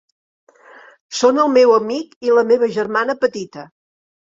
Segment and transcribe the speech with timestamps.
[1.19, 3.73] Són el meu amic i la meva germana petita.